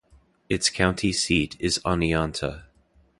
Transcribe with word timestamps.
Its 0.49 0.67
county 0.67 1.13
seat 1.13 1.55
is 1.59 1.77
Oneonta. 1.85 2.63